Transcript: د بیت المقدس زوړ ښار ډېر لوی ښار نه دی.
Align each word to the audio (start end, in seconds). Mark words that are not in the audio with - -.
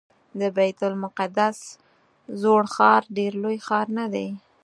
د 0.39 0.41
بیت 0.57 0.79
المقدس 0.89 1.57
زوړ 2.41 2.63
ښار 2.73 3.01
ډېر 3.17 3.31
لوی 3.43 3.57
ښار 3.67 3.87
نه 3.97 4.05
دی. 4.13 4.27